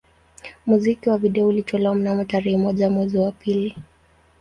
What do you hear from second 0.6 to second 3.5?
Muziki wa video ulitolewa mnamo tarehe moja mwezi wa